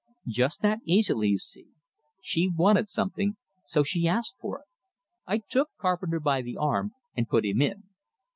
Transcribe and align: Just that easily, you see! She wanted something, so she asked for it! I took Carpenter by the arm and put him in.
Just 0.25 0.63
that 0.63 0.79
easily, 0.83 1.27
you 1.27 1.37
see! 1.37 1.67
She 2.21 2.49
wanted 2.49 2.89
something, 2.89 3.37
so 3.65 3.83
she 3.83 4.07
asked 4.07 4.33
for 4.39 4.61
it! 4.61 4.65
I 5.27 5.43
took 5.47 5.69
Carpenter 5.77 6.19
by 6.19 6.41
the 6.41 6.57
arm 6.57 6.93
and 7.15 7.29
put 7.29 7.45
him 7.45 7.61
in. 7.61 7.83